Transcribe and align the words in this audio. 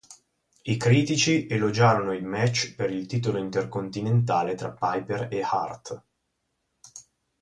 I 0.63 0.77
critici 0.77 1.45
elogiarono 1.45 2.13
il 2.13 2.25
match 2.25 2.73
per 2.73 2.89
il 2.89 3.05
titolo 3.05 3.37
intercontinentale 3.37 4.55
tra 4.55 4.71
Piper 4.71 5.27
e 5.29 5.43
Hart. 5.43 6.03